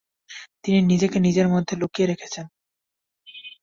[0.63, 2.45] তিনি নিজেকে নিজের ভিতর লুকিয়ে রেখেছেন।